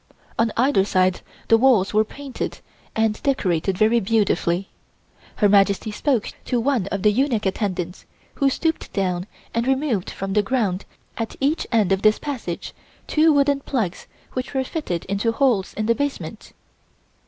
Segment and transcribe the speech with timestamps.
[0.39, 2.57] On either side the walls were painted
[2.95, 4.69] and decorated very beautifully.
[5.35, 10.33] Her Majesty spoke to one of the eunuch attendants, who stooped down and removed from
[10.33, 10.85] the ground
[11.19, 12.73] at each end of this passage
[13.05, 16.53] two wooden plugs which were fitted into holes in the basement.